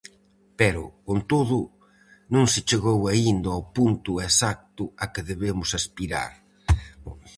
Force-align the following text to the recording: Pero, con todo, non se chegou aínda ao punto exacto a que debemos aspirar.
Pero, 0.59 0.83
con 1.07 1.19
todo, 1.31 1.59
non 2.33 2.45
se 2.53 2.61
chegou 2.69 2.99
aínda 3.05 3.49
ao 3.51 3.63
punto 3.77 4.11
exacto 4.27 4.83
a 5.03 5.05
que 5.13 5.25
debemos 5.31 5.69
aspirar. 5.79 6.31